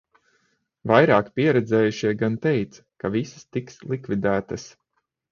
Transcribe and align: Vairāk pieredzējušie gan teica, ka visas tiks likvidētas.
Vairāk 0.91 1.27
pieredzējušie 1.39 2.13
gan 2.21 2.37
teica, 2.45 2.81
ka 3.03 3.11
visas 3.17 3.43
tiks 3.57 3.77
likvidētas. 3.93 4.65